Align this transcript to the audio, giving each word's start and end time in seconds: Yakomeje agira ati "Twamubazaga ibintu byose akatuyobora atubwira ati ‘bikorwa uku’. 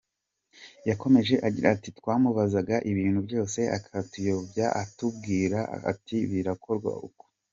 Yakomeje 0.89 1.35
agira 1.47 1.67
ati 1.75 1.89
"Twamubazaga 1.97 2.75
ibintu 2.91 3.19
byose 3.27 3.59
akatuyobora 3.77 4.65
atubwira 4.83 5.59
ati 5.91 6.17
‘bikorwa 6.31 6.91
uku’. 7.07 7.25